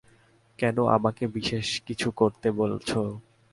কেন, 0.59 0.77
আমাকে 0.87 1.23
বিশেষ 1.27 1.67
কিছু 1.81 2.07
করতে 2.11 2.47
বলছো? 2.51 2.99